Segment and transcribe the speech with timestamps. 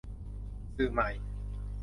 [0.75, 1.09] สื่อใหม่